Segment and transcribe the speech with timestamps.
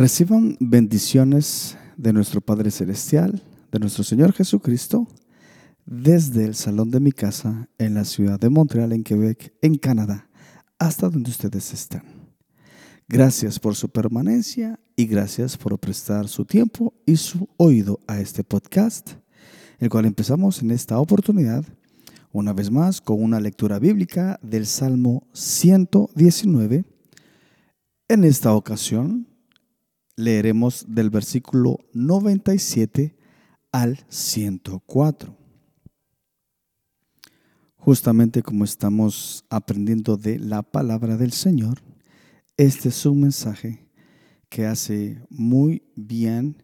[0.00, 5.06] Reciban bendiciones de nuestro Padre Celestial, de nuestro Señor Jesucristo,
[5.84, 10.26] desde el salón de mi casa en la ciudad de Montreal, en Quebec, en Canadá,
[10.78, 12.02] hasta donde ustedes están.
[13.08, 18.42] Gracias por su permanencia y gracias por prestar su tiempo y su oído a este
[18.42, 19.10] podcast,
[19.80, 21.62] el cual empezamos en esta oportunidad,
[22.32, 26.86] una vez más, con una lectura bíblica del Salmo 119.
[28.08, 29.26] En esta ocasión,
[30.20, 33.16] leeremos del versículo 97
[33.72, 35.36] al 104.
[37.76, 41.82] Justamente como estamos aprendiendo de la palabra del Señor,
[42.56, 43.88] este es un mensaje
[44.48, 46.62] que hace muy bien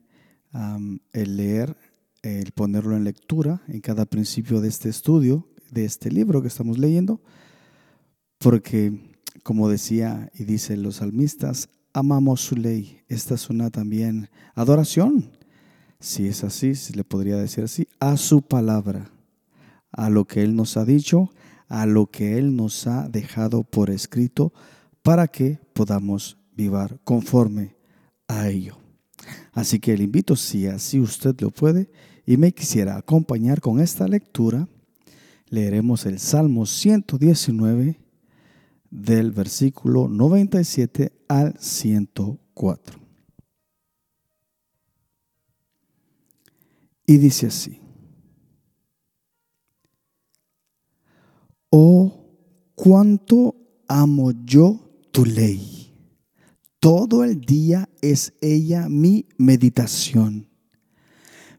[1.13, 1.77] el leer,
[2.23, 6.79] el ponerlo en lectura en cada principio de este estudio, de este libro que estamos
[6.79, 7.23] leyendo,
[8.39, 13.01] porque como decía y dicen los salmistas, amamos su ley.
[13.09, 15.31] Esta es una también adoración,
[15.99, 19.11] si es así, se le podría decir así, a su palabra,
[19.93, 21.31] a lo que Él nos ha dicho,
[21.69, 24.53] a lo que Él nos ha dejado por escrito,
[25.03, 27.77] para que podamos vivir conforme
[28.29, 28.77] a ello.
[29.53, 31.91] Así que le invito, si así usted lo puede,
[32.27, 34.69] y me quisiera acompañar con esta lectura,
[35.49, 38.06] leeremos el Salmo 119
[38.91, 43.01] del versículo 97 al 104.
[47.07, 47.81] Y dice así,
[51.71, 52.27] oh,
[52.75, 53.55] cuánto
[53.87, 54.81] amo yo
[55.13, 55.95] tu ley.
[56.81, 60.49] Todo el día es ella mi meditación.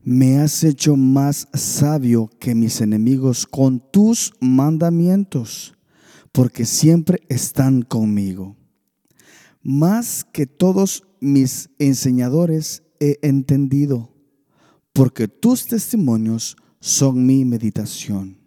[0.03, 5.76] Me has hecho más sabio que mis enemigos con tus mandamientos
[6.37, 8.55] porque siempre están conmigo.
[9.63, 14.13] Más que todos mis enseñadores he entendido,
[14.93, 18.37] porque tus testimonios son mi meditación.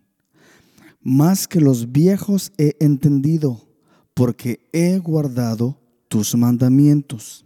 [1.00, 3.68] Más que los viejos he entendido,
[4.14, 7.44] porque he guardado tus mandamientos.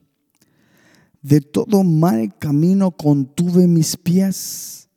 [1.22, 4.90] De todo mal camino contuve mis pies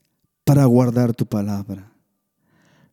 [0.44, 1.97] para guardar tu palabra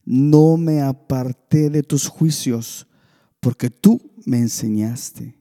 [0.05, 2.87] no me aparté de tus juicios,
[3.41, 5.39] porque tú me enseñaste.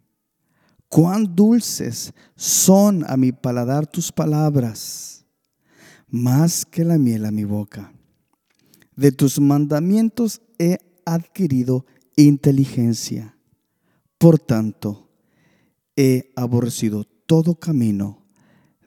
[0.88, 5.26] Cuán dulces son a mi paladar tus palabras,
[6.08, 7.92] más que la miel a mi boca.
[8.96, 11.86] De tus mandamientos he adquirido
[12.16, 13.36] inteligencia.
[14.20, 15.10] Por tanto,
[15.96, 18.24] he aborrecido todo camino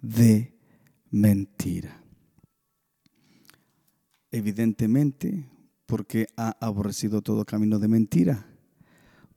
[0.01, 0.57] de
[1.11, 2.03] mentira.
[4.31, 5.47] Evidentemente,
[5.87, 8.47] porque ha aborrecido todo camino de mentira,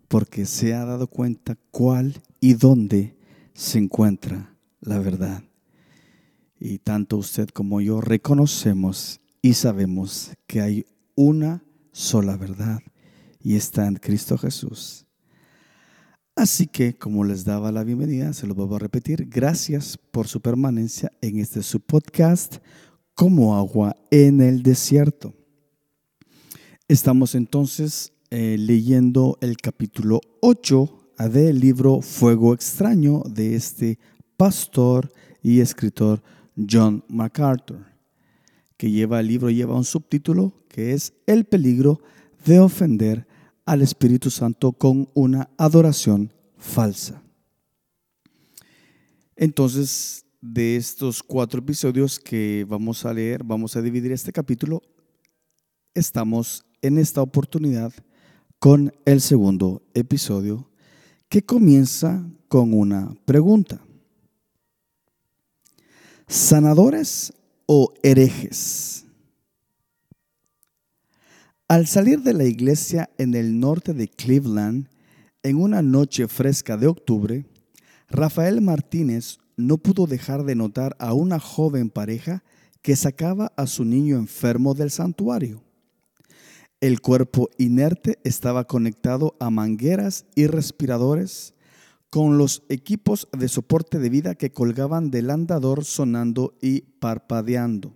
[0.07, 3.15] porque se ha dado cuenta cuál y dónde
[3.53, 5.43] se encuentra la verdad.
[6.59, 12.79] Y tanto usted como yo reconocemos y sabemos que hay una sola verdad
[13.41, 15.05] y está en Cristo Jesús.
[16.35, 20.41] Así que, como les daba la bienvenida, se lo vuelvo a repetir, gracias por su
[20.41, 22.57] permanencia en este su podcast,
[23.13, 25.33] como agua en el desierto.
[26.89, 33.99] Estamos entonces eh, leyendo el capítulo 8 del libro Fuego extraño de este
[34.37, 35.13] pastor
[35.43, 36.23] y escritor
[36.57, 37.85] John MacArthur,
[38.75, 42.01] que lleva el libro, lleva un subtítulo que es El peligro
[42.43, 43.27] de ofender
[43.65, 47.21] al Espíritu Santo con una adoración falsa.
[49.35, 54.81] Entonces, de estos cuatro episodios que vamos a leer, vamos a dividir este capítulo,
[55.93, 57.93] estamos en esta oportunidad
[58.59, 60.69] con el segundo episodio
[61.29, 63.81] que comienza con una pregunta.
[66.27, 67.33] ¿Sanadores
[67.65, 69.05] o herejes?
[71.67, 74.87] Al salir de la iglesia en el norte de Cleveland,
[75.43, 77.45] en una noche fresca de octubre,
[78.09, 82.43] Rafael Martínez no pudo dejar de notar a una joven pareja
[82.81, 85.61] que sacaba a su niño enfermo del santuario.
[86.81, 91.53] El cuerpo inerte estaba conectado a mangueras y respiradores
[92.09, 97.93] con los equipos de soporte de vida que colgaban del andador sonando y parpadeando.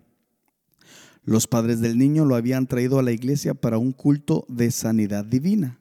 [1.23, 5.23] Los padres del niño lo habían traído a la iglesia para un culto de sanidad
[5.23, 5.79] divina,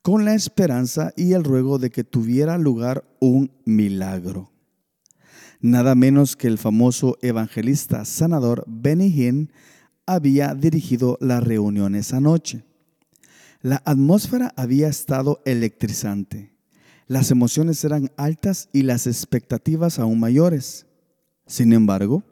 [0.00, 4.50] con la esperanza y el ruego de que tuviera lugar un milagro.
[5.60, 9.52] Nada menos que el famoso evangelista sanador Benny Hinn
[10.14, 12.64] había dirigido la reunión esa noche.
[13.62, 16.52] La atmósfera había estado electrizante.
[17.06, 20.86] Las emociones eran altas y las expectativas aún mayores.
[21.46, 22.24] Sin embargo,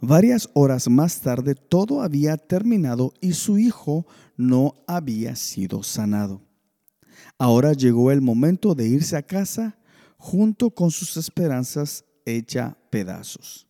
[0.00, 4.06] varias horas más tarde todo había terminado y su hijo
[4.36, 6.40] no había sido sanado.
[7.38, 9.78] Ahora llegó el momento de irse a casa
[10.16, 13.69] junto con sus esperanzas hecha pedazos.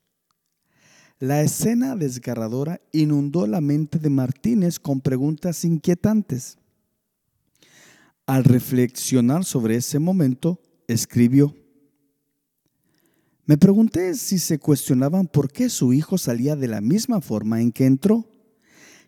[1.21, 6.57] La escena desgarradora inundó la mente de Martínez con preguntas inquietantes.
[8.25, 11.55] Al reflexionar sobre ese momento, escribió,
[13.45, 17.71] me pregunté si se cuestionaban por qué su hijo salía de la misma forma en
[17.71, 18.27] que entró.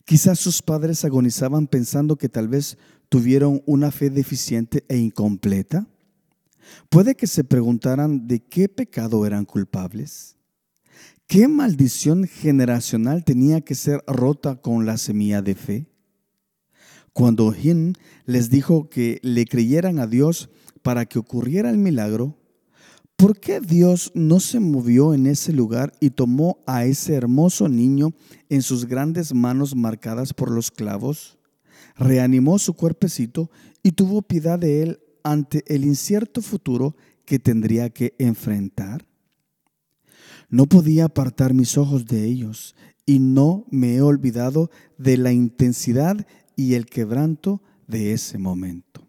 [0.05, 2.77] Quizás sus padres agonizaban pensando que tal vez
[3.09, 5.87] tuvieron una fe deficiente e incompleta.
[6.91, 10.37] Puede que se preguntaran de qué pecado eran culpables.
[11.33, 15.87] ¿Qué maldición generacional tenía que ser rota con la semilla de fe?
[17.15, 17.95] Cuando Hin
[18.27, 20.51] les dijo que le creyeran a Dios
[20.83, 22.37] para que ocurriera el milagro,
[23.17, 28.13] ¿por qué Dios no se movió en ese lugar y tomó a ese hermoso niño
[28.51, 31.39] en sus grandes manos marcadas por los clavos?
[31.97, 33.51] Reanimó su cuerpecito
[33.83, 36.95] y tuvo piedad de él ante el incierto futuro
[37.25, 39.07] que tendría que enfrentar.
[40.53, 42.77] No podía apartar mis ojos de ellos
[43.07, 46.27] y no me he olvidado de la intensidad
[46.57, 49.09] y el quebranto de ese momento.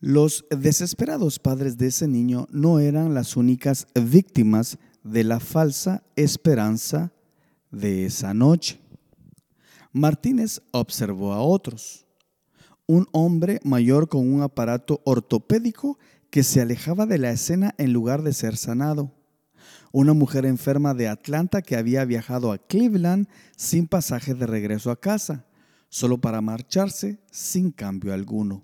[0.00, 7.10] Los desesperados padres de ese niño no eran las únicas víctimas de la falsa esperanza
[7.70, 8.82] de esa noche.
[9.92, 12.06] Martínez observó a otros.
[12.86, 15.98] Un hombre mayor con un aparato ortopédico
[16.30, 19.12] que se alejaba de la escena en lugar de ser sanado
[19.92, 25.00] una mujer enferma de Atlanta que había viajado a Cleveland sin pasaje de regreso a
[25.00, 25.46] casa,
[25.88, 28.62] solo para marcharse sin cambio alguno.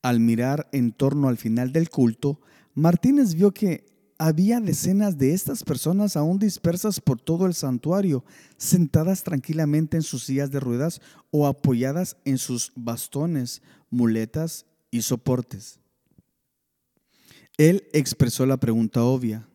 [0.00, 2.40] Al mirar en torno al final del culto,
[2.74, 3.84] Martínez vio que
[4.16, 8.24] había decenas de estas personas aún dispersas por todo el santuario,
[8.56, 15.79] sentadas tranquilamente en sus sillas de ruedas o apoyadas en sus bastones, muletas y soportes.
[17.60, 19.46] Él expresó la pregunta obvia,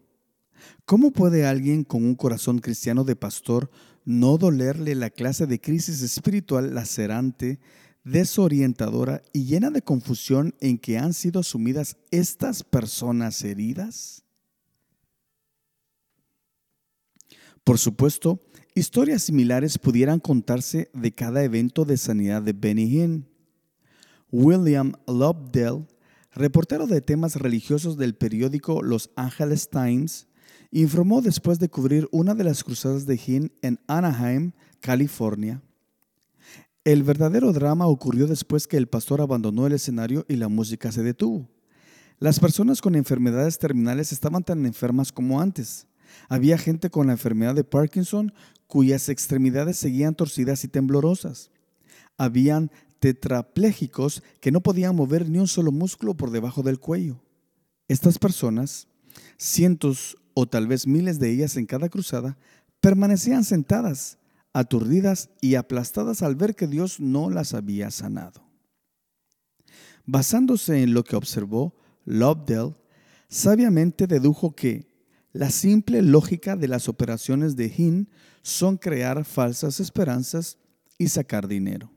[0.86, 3.72] ¿Cómo puede alguien con un corazón cristiano de pastor
[4.04, 7.60] no dolerle la clase de crisis espiritual lacerante,
[8.04, 14.24] desorientadora y llena de confusión en que han sido sumidas estas personas heridas?
[17.64, 18.40] Por supuesto,
[18.76, 23.28] historias similares pudieran contarse de cada evento de sanidad de Benny Hinn.
[24.32, 25.88] William Lobdell,
[26.36, 30.28] reportero de temas religiosos del periódico Los Angeles Times,
[30.72, 34.52] informó después de cubrir una de las cruzadas de Hinn en Anaheim,
[34.82, 35.62] California.
[36.84, 41.02] El verdadero drama ocurrió después que el pastor abandonó el escenario y la música se
[41.02, 41.50] detuvo.
[42.20, 45.88] Las personas con enfermedades terminales estaban tan enfermas como antes.
[46.30, 48.34] Había gente con la enfermedad de Parkinson
[48.68, 51.52] cuyas extremidades seguían torcidas y temblorosas.
[52.18, 57.22] Habían tetraplégicos que no podían mover ni un solo músculo por debajo del cuello.
[57.88, 58.88] Estas personas,
[59.38, 62.38] cientos o tal vez miles de ellas en cada cruzada,
[62.82, 64.18] permanecían sentadas,
[64.54, 68.46] aturdidas y aplastadas al ver que Dios no las había sanado.
[70.06, 71.76] Basándose en lo que observó,
[72.06, 72.76] Lobdell
[73.28, 74.88] sabiamente dedujo que
[75.34, 78.10] la simple lógica de las operaciones de Hinn
[78.42, 80.58] son crear falsas esperanzas
[80.98, 81.92] y sacar dinero.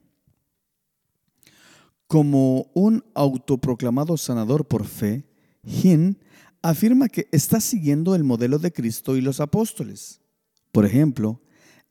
[2.08, 5.24] Como un autoproclamado sanador por fe,
[5.62, 6.18] Hinn
[6.62, 10.20] afirma que está siguiendo el modelo de Cristo y los apóstoles.
[10.72, 11.40] Por ejemplo,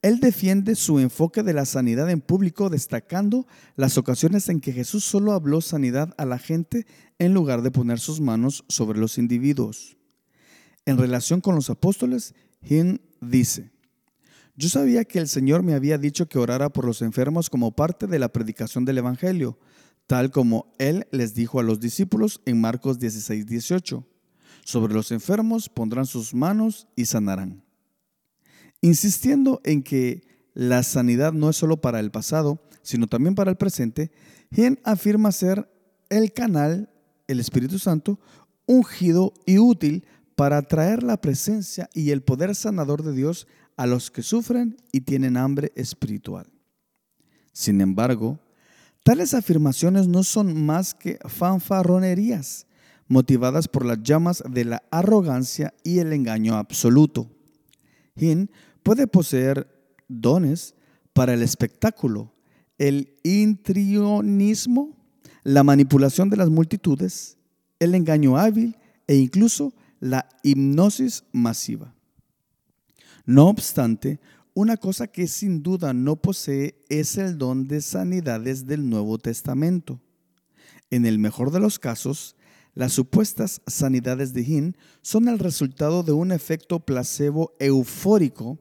[0.01, 5.03] él defiende su enfoque de la sanidad en público destacando las ocasiones en que Jesús
[5.03, 6.85] solo habló sanidad a la gente
[7.19, 9.97] en lugar de poner sus manos sobre los individuos.
[10.85, 13.71] En relación con los apóstoles, Hinn dice,
[14.55, 18.07] yo sabía que el Señor me había dicho que orara por los enfermos como parte
[18.07, 19.59] de la predicación del Evangelio,
[20.07, 24.07] tal como Él les dijo a los discípulos en Marcos 16, 18.
[24.63, 27.63] Sobre los enfermos pondrán sus manos y sanarán.
[28.81, 30.23] Insistiendo en que
[30.53, 34.11] la sanidad no es solo para el pasado, sino también para el presente,
[34.49, 35.69] Hien afirma ser
[36.09, 36.89] el canal,
[37.27, 38.19] el Espíritu Santo,
[38.65, 44.09] ungido y útil para traer la presencia y el poder sanador de Dios a los
[44.09, 46.47] que sufren y tienen hambre espiritual.
[47.51, 48.39] Sin embargo,
[49.07, 52.67] tales afirmaciones no son más que fanfarronerías
[53.07, 57.31] motivadas por las llamas de la arrogancia y el engaño absoluto.
[58.17, 58.51] Hin
[58.83, 59.65] puede poseer
[60.09, 60.75] dones
[61.13, 62.33] para el espectáculo,
[62.77, 64.97] el intrionismo,
[65.43, 67.37] la manipulación de las multitudes,
[67.79, 68.75] el engaño hábil
[69.07, 71.95] e incluso la hipnosis masiva.
[73.25, 74.19] No obstante,
[74.57, 80.01] una cosa que sin duda no posee es el don de sanidades del Nuevo Testamento.
[80.89, 82.35] En el mejor de los casos,
[82.73, 88.57] las supuestas sanidades de Hin son el resultado de un efecto placebo eufórico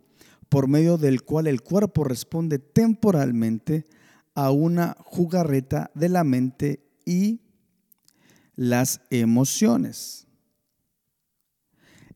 [0.51, 3.87] por medio del cual el cuerpo responde temporalmente
[4.35, 7.41] a una jugarreta de la mente y
[8.55, 10.27] las emociones.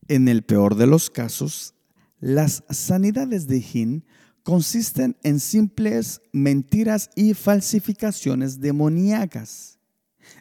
[0.07, 1.73] En el peor de los casos,
[2.21, 4.05] las sanidades de Hin
[4.43, 9.79] consisten en simples mentiras y falsificaciones demoníacas.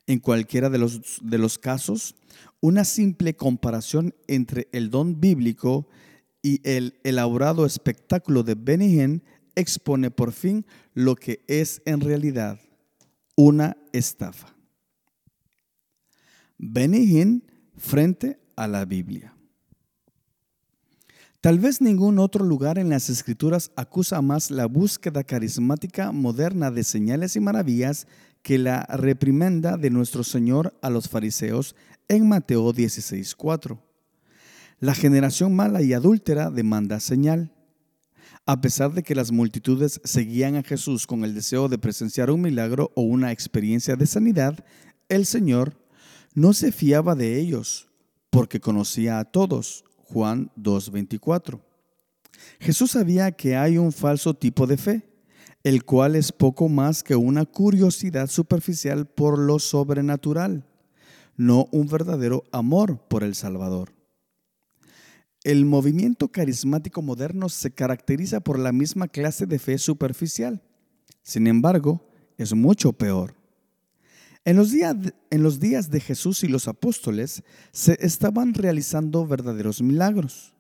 [0.07, 2.15] En cualquiera de los, de los casos,
[2.61, 5.89] una simple comparación entre el don bíblico
[6.43, 9.23] y el elaborado espectáculo de Benny Hinn
[9.55, 12.61] expone por fin lo que es en realidad
[13.37, 14.55] una estafa.
[16.59, 17.45] Benny Hinn
[17.77, 19.35] frente a la Biblia.
[21.41, 26.85] Tal vez ningún otro lugar en las escrituras acusa más la búsqueda carismática moderna de
[26.85, 28.07] señales y maravillas
[28.43, 31.75] que la reprimenda de nuestro Señor a los fariseos
[32.09, 33.79] en Mateo 16:4.
[34.81, 37.55] La generación mala y adúltera demanda señal.
[38.45, 42.43] A pesar de que las multitudes seguían a Jesús con el deseo de presenciar un
[42.43, 44.63] milagro o una experiencia de sanidad,
[45.09, 45.73] el Señor
[46.35, 47.89] no se fiaba de ellos
[48.29, 49.85] porque conocía a todos.
[50.13, 51.61] Juan 2.24.
[52.59, 55.03] Jesús sabía que hay un falso tipo de fe,
[55.63, 60.67] el cual es poco más que una curiosidad superficial por lo sobrenatural,
[61.37, 63.93] no un verdadero amor por el Salvador.
[65.43, 70.63] El movimiento carismático moderno se caracteriza por la misma clase de fe superficial.
[71.23, 73.40] Sin embargo, es mucho peor.
[74.45, 77.43] En los, días, de Jesús y los apóstoles
[77.73, 80.55] se estaban realizando verdaderos milagros.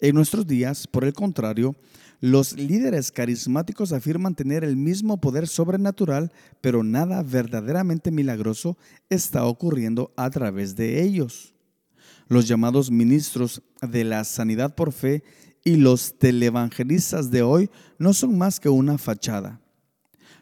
[0.00, 1.76] En nuestros días, por el contrario,
[2.20, 8.76] los líderes carismáticos afirman tener el mismo poder sobrenatural, pero nada verdaderamente milagroso
[9.08, 11.54] está ocurriendo a través de ellos.
[12.26, 15.22] Los llamados ministros de la sanidad por fe
[15.64, 19.60] y los televangelistas de hoy no son más que una fachada.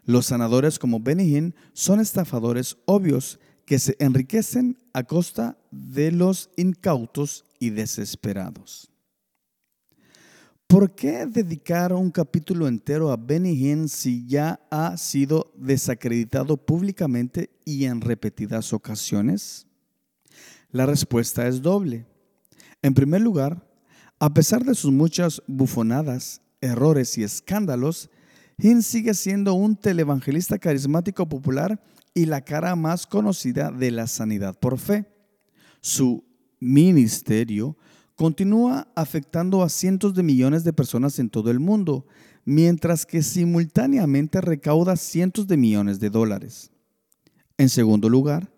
[0.09, 7.45] Los sanadores como Benny son estafadores obvios que se enriquecen a costa de los incautos
[7.59, 8.91] y desesperados.
[10.67, 17.85] ¿Por qué dedicar un capítulo entero a Benny si ya ha sido desacreditado públicamente y
[17.85, 19.67] en repetidas ocasiones?
[20.71, 22.07] La respuesta es doble.
[22.81, 23.62] En primer lugar,
[24.19, 28.09] a pesar de sus muchas bufonadas, errores y escándalos,
[28.61, 31.81] Hin sigue siendo un televangelista carismático popular
[32.12, 35.07] y la cara más conocida de la sanidad por fe.
[35.81, 36.25] Su
[36.59, 37.77] ministerio
[38.17, 42.05] continúa afectando a cientos de millones de personas en todo el mundo,
[42.45, 46.73] mientras que simultáneamente recauda cientos de millones de dólares.
[47.59, 48.53] En segundo lugar,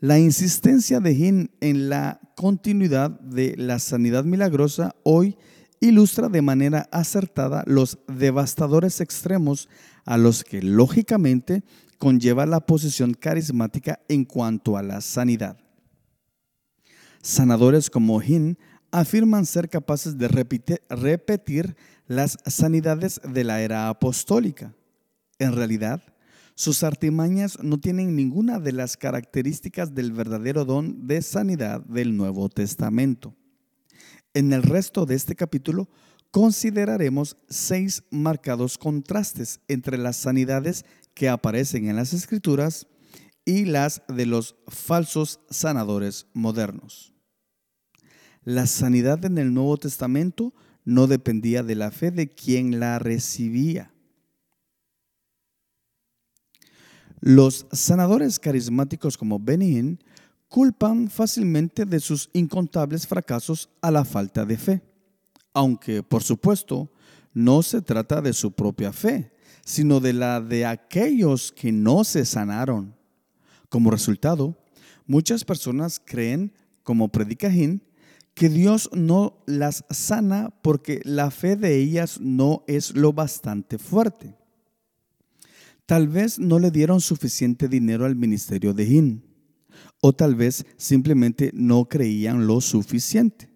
[0.00, 5.36] la insistencia de Hin en la continuidad de la sanidad milagrosa hoy
[5.84, 9.68] ilustra de manera acertada los devastadores extremos
[10.04, 11.62] a los que lógicamente
[11.98, 15.58] conlleva la posición carismática en cuanto a la sanidad.
[17.22, 18.58] Sanadores como Hin
[18.90, 21.76] afirman ser capaces de repetir
[22.06, 24.74] las sanidades de la era apostólica.
[25.38, 26.02] En realidad,
[26.54, 32.48] sus artimañas no tienen ninguna de las características del verdadero don de sanidad del Nuevo
[32.48, 33.34] Testamento.
[34.34, 35.88] En el resto de este capítulo
[36.32, 42.88] consideraremos seis marcados contrastes entre las sanidades que aparecen en las escrituras
[43.44, 47.14] y las de los falsos sanadores modernos.
[48.42, 50.52] La sanidad en el Nuevo Testamento
[50.84, 53.94] no dependía de la fe de quien la recibía.
[57.20, 60.00] Los sanadores carismáticos como Benin
[60.54, 64.82] culpan fácilmente de sus incontables fracasos a la falta de fe,
[65.52, 66.92] aunque por supuesto
[67.32, 69.32] no se trata de su propia fe,
[69.64, 72.94] sino de la de aquellos que no se sanaron.
[73.68, 74.56] Como resultado,
[75.08, 76.52] muchas personas creen,
[76.84, 77.50] como predica
[78.32, 84.36] que Dios no las sana porque la fe de ellas no es lo bastante fuerte.
[85.84, 89.33] Tal vez no le dieron suficiente dinero al ministerio de Hin,
[90.00, 93.50] o tal vez simplemente no creían lo suficiente.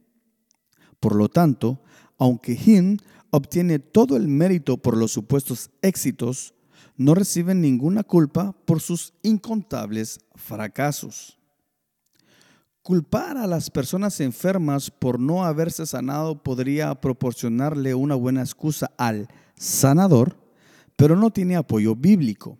[1.00, 1.82] Por lo tanto,
[2.18, 2.98] aunque Hin
[3.30, 6.54] obtiene todo el mérito por los supuestos éxitos,
[6.96, 11.38] no reciben ninguna culpa por sus incontables fracasos.
[12.82, 19.28] Culpar a las personas enfermas por no haberse sanado podría proporcionarle una buena excusa al
[19.56, 20.36] sanador,
[20.96, 22.58] pero no tiene apoyo bíblico.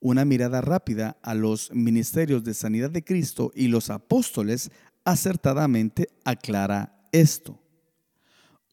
[0.00, 4.70] Una mirada rápida a los ministerios de sanidad de Cristo y los apóstoles
[5.04, 7.60] acertadamente aclara esto.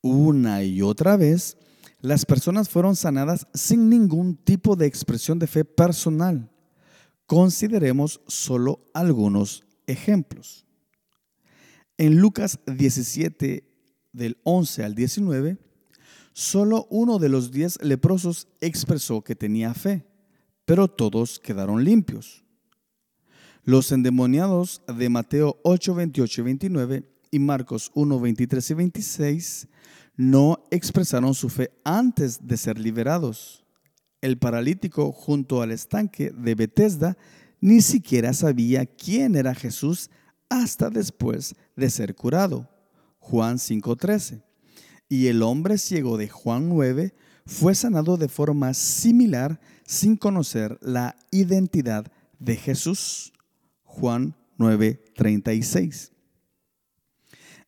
[0.01, 1.57] Una y otra vez,
[2.01, 6.49] las personas fueron sanadas sin ningún tipo de expresión de fe personal.
[7.25, 10.65] Consideremos solo algunos ejemplos.
[11.97, 13.69] En Lucas 17,
[14.13, 15.57] del 11 al 19,
[16.33, 20.05] solo uno de los diez leprosos expresó que tenía fe,
[20.69, 22.45] pero todos quedaron limpios.
[23.63, 29.67] Los endemoniados de Mateo 8, 28 y 29 y Marcos 1, 23 y 26
[30.15, 33.65] no expresaron su fe antes de ser liberados.
[34.21, 37.17] El paralítico junto al estanque de Bethesda
[37.59, 40.11] ni siquiera sabía quién era Jesús
[40.49, 42.69] hasta después de ser curado.
[43.17, 44.43] Juan 5:13.
[45.09, 47.15] Y el hombre ciego de Juan 9
[47.49, 52.05] fue sanado de forma similar sin conocer la identidad
[52.37, 53.33] de Jesús.
[53.83, 56.11] Juan 9:36.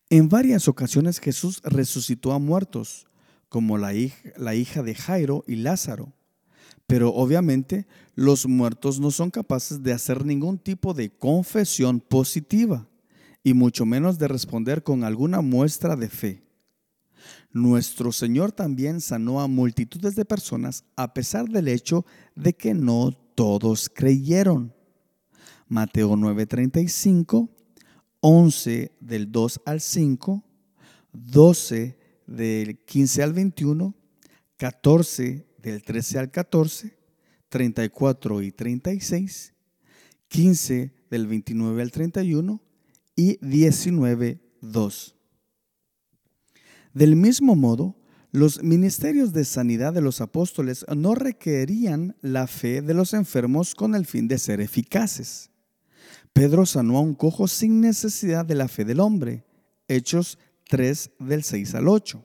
[0.08, 3.08] En varias ocasiones Jesús resucitó a muertos,
[3.48, 6.12] como la hija, de Jairo y Lázaro.
[6.86, 12.86] Pero obviamente los muertos no son capaces de hacer ningún tipo de confesión positiva,
[13.42, 16.42] y mucho menos de responder con alguna muestra de fe.
[17.52, 23.12] Nuestro Señor también sanó a multitudes de personas a pesar del hecho de que no
[23.34, 24.74] todos creyeron.
[25.68, 27.48] Mateo 9:35
[28.24, 30.44] 11 del 2 al 5,
[31.12, 33.94] 12 del 15 al 21,
[34.56, 36.96] 14 del 13 al 14,
[37.48, 39.54] 34 y 36,
[40.28, 42.62] 15 del 29 al 31
[43.16, 45.16] y 19, 2.
[46.94, 47.96] Del mismo modo,
[48.32, 53.94] los ministerios de sanidad de los apóstoles no requerían la fe de los enfermos con
[53.94, 55.50] el fin de ser eficaces.
[56.32, 59.44] Pedro sanó a un cojo sin necesidad de la fe del hombre.
[59.86, 62.24] Hechos 3 del 6 al 8.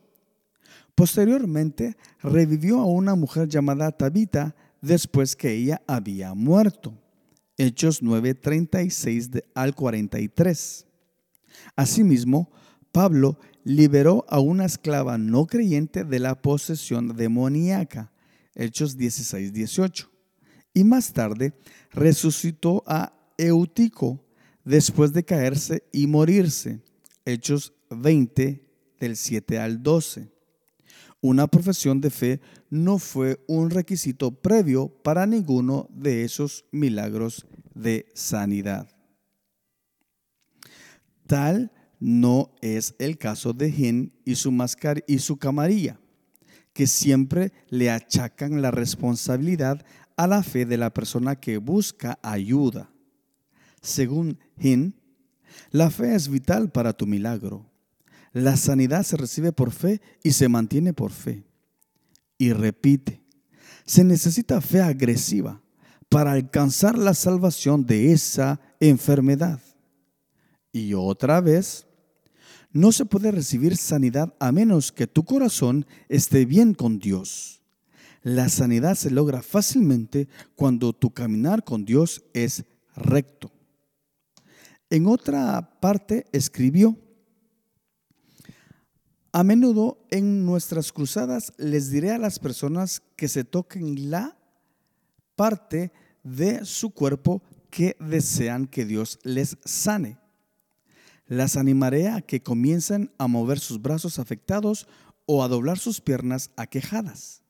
[0.95, 6.97] Posteriormente revivió a una mujer llamada Tabita después que ella había muerto.
[7.57, 10.85] Hechos 9, 36 al 43.
[11.75, 12.49] Asimismo,
[12.91, 18.13] Pablo liberó a una esclava no creyente de la posesión demoníaca.
[18.55, 20.09] Hechos 16, 18.
[20.73, 21.53] Y más tarde
[21.91, 24.23] resucitó a Eutico
[24.63, 26.79] después de caerse y morirse.
[27.25, 28.63] Hechos 20
[29.01, 30.31] del 7 al 12.
[31.19, 38.05] Una profesión de fe no fue un requisito previo para ninguno de esos milagros de
[38.13, 38.87] sanidad.
[41.25, 44.53] Tal no es el caso de Hin y su,
[45.07, 45.99] y su camarilla,
[46.73, 49.83] que siempre le achacan la responsabilidad
[50.15, 52.91] a la fe de la persona que busca ayuda.
[53.81, 54.95] Según Hin,
[55.71, 57.65] la fe es vital para tu milagro.
[58.33, 61.43] La sanidad se recibe por fe y se mantiene por fe.
[62.37, 63.23] Y repite,
[63.85, 65.61] se necesita fe agresiva
[66.09, 69.59] para alcanzar la salvación de esa enfermedad.
[70.71, 71.86] Y otra vez,
[72.77, 77.63] no se puede recibir sanidad a menos que tu corazón esté bien con Dios.
[78.21, 83.51] La sanidad se logra fácilmente cuando tu caminar con Dios es recto.
[84.91, 86.95] En otra parte escribió,
[89.31, 94.37] a menudo en nuestras cruzadas les diré a las personas que se toquen la
[95.35, 100.19] parte de su cuerpo que desean que Dios les sane.
[101.27, 104.87] Las animaré a que comiencen a mover sus brazos afectados
[105.25, 107.43] o a doblar sus piernas aquejadas.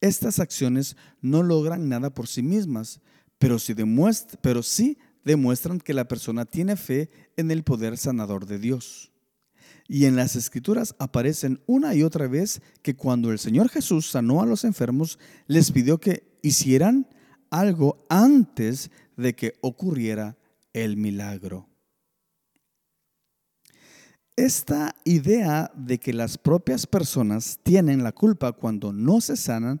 [0.00, 3.00] Estas acciones no logran nada por sí mismas,
[3.38, 3.74] pero sí,
[4.40, 9.12] pero sí demuestran que la persona tiene fe en el poder sanador de Dios.
[9.88, 14.42] Y en las escrituras aparecen una y otra vez que cuando el Señor Jesús sanó
[14.42, 17.08] a los enfermos, les pidió que hicieran
[17.50, 20.36] algo antes de que ocurriera
[20.72, 21.68] el milagro.
[24.36, 29.80] Esta idea de que las propias personas tienen la culpa cuando no se sanan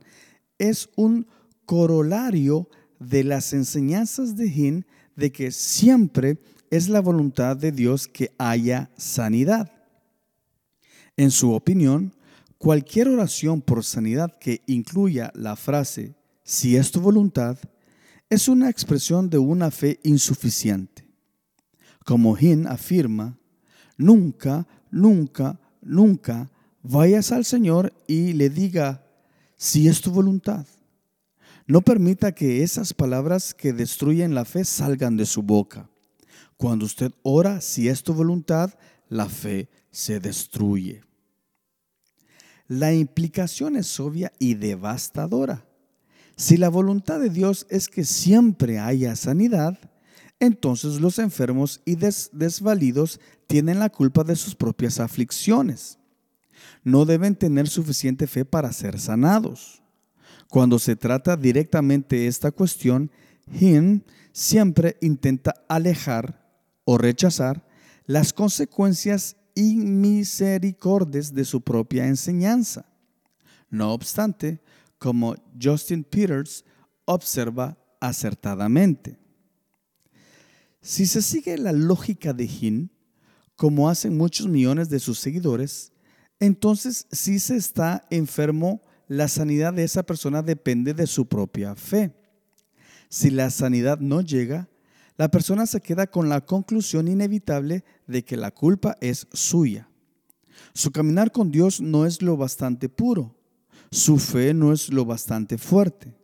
[0.58, 1.26] es un
[1.66, 6.38] corolario de las enseñanzas de Hin de que siempre
[6.70, 9.70] es la voluntad de Dios que haya sanidad.
[11.18, 12.14] En su opinión,
[12.56, 16.14] cualquier oración por sanidad que incluya la frase
[16.44, 17.58] si es tu voluntad,
[18.30, 21.06] es una expresión de una fe insuficiente.
[22.04, 23.36] Como Hin afirma,
[23.96, 26.50] nunca, nunca, nunca
[26.82, 29.04] vayas al Señor y le diga,
[29.56, 30.66] si es tu voluntad.
[31.66, 35.88] No permita que esas palabras que destruyen la fe salgan de su boca.
[36.56, 38.72] Cuando usted ora, si es tu voluntad,
[39.08, 41.02] la fe se destruye.
[42.68, 45.64] La implicación es obvia y devastadora.
[46.36, 49.78] Si la voluntad de Dios es que siempre haya sanidad,
[50.40, 55.98] entonces los enfermos y desvalidos tienen la culpa de sus propias aflicciones.
[56.84, 59.82] No deben tener suficiente fe para ser sanados.
[60.48, 63.10] Cuando se trata directamente esta cuestión,
[63.50, 66.46] Hin siempre intenta alejar
[66.84, 67.66] o rechazar
[68.06, 72.86] las consecuencias inmisericordes de su propia enseñanza.
[73.70, 74.60] No obstante,
[74.98, 76.64] como Justin Peters
[77.04, 79.18] observa acertadamente.
[80.86, 82.92] Si se sigue la lógica de Hin,
[83.56, 85.92] como hacen muchos millones de sus seguidores,
[86.38, 92.14] entonces si se está enfermo, la sanidad de esa persona depende de su propia fe.
[93.08, 94.68] Si la sanidad no llega,
[95.16, 99.90] la persona se queda con la conclusión inevitable de que la culpa es suya.
[100.72, 103.34] Su caminar con Dios no es lo bastante puro.
[103.90, 106.16] Su fe no es lo bastante fuerte.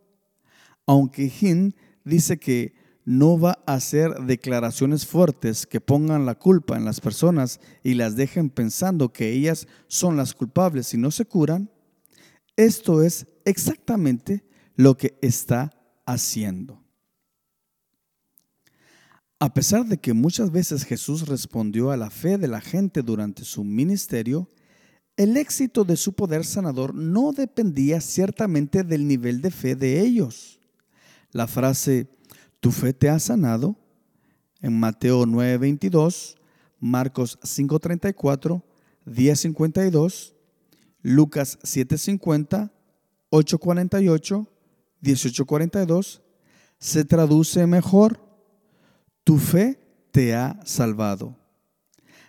[0.86, 6.84] Aunque Hin dice que no va a hacer declaraciones fuertes que pongan la culpa en
[6.84, 11.70] las personas y las dejen pensando que ellas son las culpables si no se curan,
[12.56, 14.44] esto es exactamente
[14.76, 15.72] lo que está
[16.06, 16.82] haciendo.
[19.40, 23.44] A pesar de que muchas veces Jesús respondió a la fe de la gente durante
[23.44, 24.48] su ministerio,
[25.16, 30.60] el éxito de su poder sanador no dependía ciertamente del nivel de fe de ellos.
[31.32, 32.08] La frase,
[32.62, 33.76] tu fe te ha sanado,
[34.60, 36.36] en Mateo 9:22,
[36.78, 38.62] Marcos 5:34,
[39.04, 40.32] 10:52,
[41.02, 42.70] Lucas 7:50,
[43.30, 44.46] 8:48,
[45.00, 46.22] 18:42,
[46.78, 48.20] se traduce mejor.
[49.24, 49.80] Tu fe
[50.12, 51.36] te ha salvado.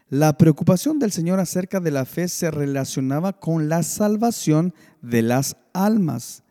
[0.10, 5.58] La preocupación del Señor acerca de la fe se relacionaba con la salvación de las
[5.74, 6.43] almas,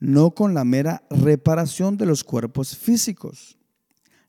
[0.00, 3.58] no con la mera reparación de los cuerpos físicos.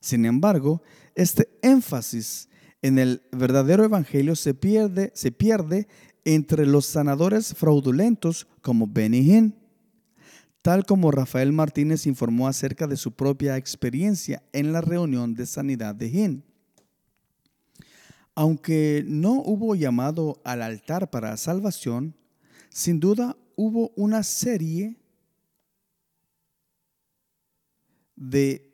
[0.00, 0.82] Sin embargo,
[1.14, 2.48] este énfasis
[2.82, 5.88] en el verdadero evangelio se pierde, se pierde
[6.24, 9.54] entre los sanadores fraudulentos como Benny
[10.62, 15.94] tal como Rafael Martínez informó acerca de su propia experiencia en la reunión de sanidad
[15.94, 16.44] de Hin.
[18.34, 22.14] Aunque no hubo llamado al altar para salvación,
[22.70, 24.96] sin duda hubo una serie
[28.22, 28.72] de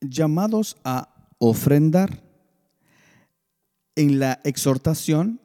[0.00, 2.22] llamados a ofrendar.
[3.96, 5.40] En la exhortación,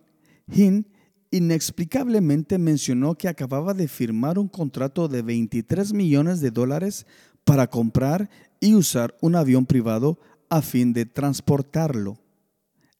[0.48, 0.88] Hin
[1.32, 7.06] inexplicablemente mencionó que acababa de firmar un contrato de 23 millones de dólares
[7.44, 12.20] para comprar y usar un avión privado a fin de transportarlo.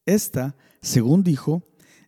[0.06, 1.64] Esta, según dijo,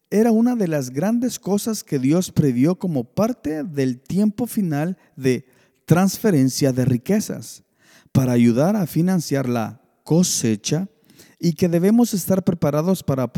[0.10, 5.46] era una de las grandes cosas que Dios previó como parte del tiempo final de
[5.86, 7.64] transferencia de riquezas,
[8.12, 10.90] para ayudar a financiar la cosecha
[11.40, 13.32] y que debemos estar preparados para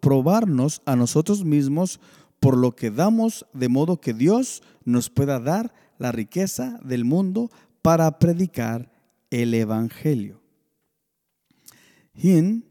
[0.00, 2.00] probarnos a nosotros mismos
[2.40, 7.50] por lo que damos, de modo que Dios nos pueda dar la riqueza del mundo
[7.82, 8.90] para predicar
[9.30, 10.40] el Evangelio.
[12.14, 12.64] Hin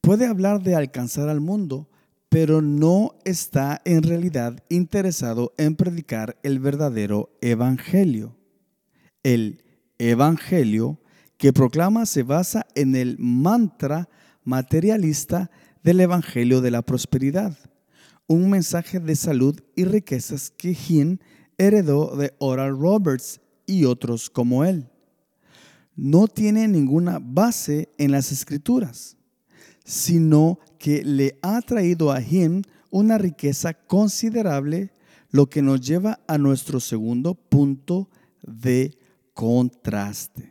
[0.00, 1.88] puede hablar de alcanzar al mundo,
[2.28, 8.36] pero no está en realidad interesado en predicar el verdadero Evangelio.
[9.22, 9.62] El
[9.98, 11.00] Evangelio
[11.36, 14.08] que proclama se basa en el mantra
[14.44, 15.50] materialista
[15.82, 17.56] del Evangelio de la prosperidad
[18.26, 21.20] un mensaje de salud y riquezas que Hin
[21.58, 24.88] heredó de Oral Roberts y otros como él.
[25.94, 29.16] No tiene ninguna base en las escrituras,
[29.84, 34.92] sino que le ha traído a Hin una riqueza considerable,
[35.30, 38.08] lo que nos lleva a nuestro segundo punto
[38.42, 38.98] de
[39.36, 40.50] contraste.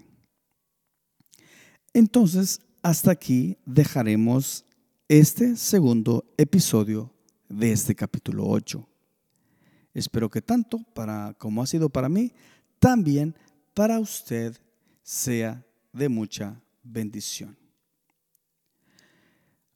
[1.92, 4.64] Entonces, hasta aquí dejaremos
[5.08, 7.12] este segundo episodio
[7.50, 8.88] de este capítulo 8.
[9.92, 12.32] Espero que tanto para como ha sido para mí,
[12.78, 13.36] también
[13.74, 14.56] para usted
[15.02, 17.58] sea de mucha bendición.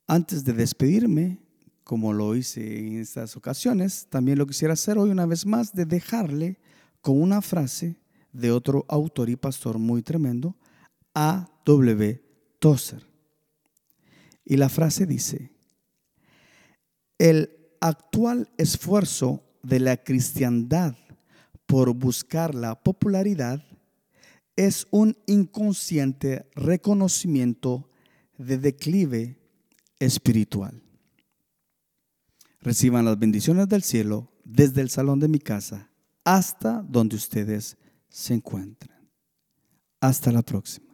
[0.06, 1.40] Antes de despedirme,
[1.82, 5.84] como lo hice en estas ocasiones, también lo quisiera hacer hoy una vez más de
[5.84, 6.60] dejarle
[7.00, 7.99] con una frase
[8.32, 10.56] de otro autor y pastor muy tremendo,
[11.14, 11.48] A.
[11.64, 12.22] W.
[12.58, 13.06] Tozer.
[14.44, 15.52] Y la frase dice,
[17.18, 20.96] el actual esfuerzo de la cristiandad
[21.66, 23.64] por buscar la popularidad
[24.56, 27.88] es un inconsciente reconocimiento
[28.36, 29.38] de declive
[29.98, 30.82] espiritual.
[32.60, 35.90] Reciban las bendiciones del cielo desde el salón de mi casa
[36.24, 37.76] hasta donde ustedes
[38.10, 39.08] se encuentran.
[40.00, 40.89] Hasta la próxima.